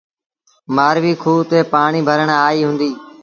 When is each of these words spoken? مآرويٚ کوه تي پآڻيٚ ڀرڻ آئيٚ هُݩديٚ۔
مآرويٚ 0.75 1.19
کوه 1.23 1.41
تي 1.49 1.59
پآڻيٚ 1.71 2.05
ڀرڻ 2.07 2.27
آئيٚ 2.47 2.65
هُݩديٚ۔ 2.67 2.95